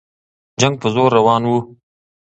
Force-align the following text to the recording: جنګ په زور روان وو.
جنګ 0.59 0.75
په 0.81 0.87
زور 0.95 1.09
روان 1.17 1.41
وو. 1.45 1.57